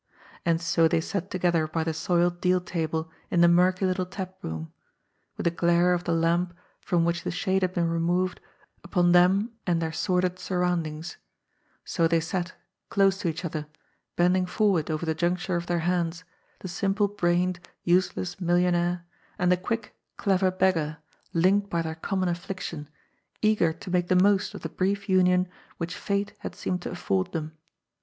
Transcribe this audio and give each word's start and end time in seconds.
And 0.47 0.59
so 0.59 0.87
they 0.87 0.99
sat 0.99 1.29
together 1.29 1.67
by 1.67 1.83
the 1.83 1.93
soiled 1.93 2.41
deal 2.41 2.59
table 2.59 3.11
in 3.29 3.41
the 3.41 3.47
murky 3.47 3.85
little 3.85 4.07
tap 4.07 4.33
room— 4.41 4.73
^with 5.37 5.43
the 5.43 5.51
glare 5.51 5.93
of 5.93 6.05
the 6.05 6.11
lamp, 6.13 6.55
from 6.79 7.05
which 7.05 7.23
the 7.23 7.29
shade 7.29 7.61
had 7.61 7.75
been 7.75 7.87
removed, 7.87 8.41
upon 8.83 9.11
them 9.11 9.51
and 9.67 9.79
their 9.79 9.91
264 9.91 10.31
OOD'S 10.33 10.47
POOL. 10.47 10.69
sordid 10.71 10.93
sarroundings— 10.97 11.17
so 11.85 12.07
they 12.07 12.19
sat, 12.19 12.53
close 12.89 13.19
to 13.19 13.27
each 13.27 13.45
other, 13.45 13.67
bend 14.15 14.35
ing 14.35 14.47
forward 14.47 14.89
over 14.89 15.05
the 15.05 15.13
juncture 15.13 15.55
of 15.55 15.67
their 15.67 15.81
hands, 15.85 16.23
the 16.61 16.67
simple 16.67 17.07
brained, 17.07 17.59
useless 17.83 18.41
millionaire, 18.41 19.05
and 19.37 19.51
the 19.51 19.55
quick, 19.55 19.95
clever 20.17 20.49
beggar, 20.49 20.97
linked 21.31 21.69
by 21.69 21.83
their 21.83 21.93
common 21.93 22.27
affliction, 22.27 22.89
eager 23.43 23.71
to 23.71 23.91
make 23.91 24.07
the 24.07 24.15
most 24.15 24.55
of 24.55 24.61
the 24.63 24.67
brief 24.69 25.07
union 25.07 25.47
which 25.77 25.93
fate 25.95 26.33
had 26.39 26.55
seemed 26.55 26.81
to 26.81 26.89
afford 26.89 27.31
them. 27.33 27.55